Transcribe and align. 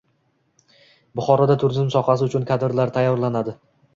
Buxoroda 1.19 1.57
turizm 1.65 1.91
sohasi 1.97 2.27
uchun 2.31 2.47
kadrlar 2.53 2.95
tayyorlanadi 2.97 3.57